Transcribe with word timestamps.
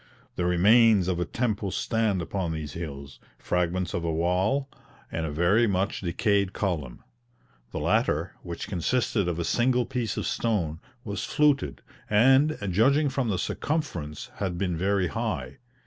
The 0.35 0.45
remains 0.45 1.07
of 1.07 1.19
a 1.19 1.25
temple 1.25 1.69
stand 1.69 2.23
upon 2.23 2.53
these 2.53 2.73
hills, 2.73 3.19
fragments 3.37 3.93
of 3.93 4.03
a 4.03 4.11
wall, 4.11 4.67
and 5.11 5.27
a 5.27 5.31
very 5.31 5.67
much 5.67 6.01
decayed 6.01 6.53
column. 6.53 7.03
The 7.71 7.77
latter, 7.77 8.33
which 8.41 8.67
consisted 8.67 9.27
of 9.27 9.37
a 9.37 9.43
single 9.43 9.85
piece 9.85 10.17
of 10.17 10.25
stone, 10.25 10.79
was 11.03 11.23
fluted, 11.23 11.83
and, 12.09 12.57
judging 12.71 13.09
from 13.09 13.29
the 13.29 13.37
circumference, 13.37 14.31
had 14.37 14.57
been 14.57 14.75
very 14.75 15.09
high. 15.09 15.57